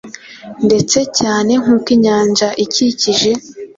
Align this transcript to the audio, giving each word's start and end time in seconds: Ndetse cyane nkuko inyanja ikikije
Ndetse 0.65 0.99
cyane 1.19 1.51
nkuko 1.61 1.87
inyanja 1.95 2.47
ikikije 2.63 3.31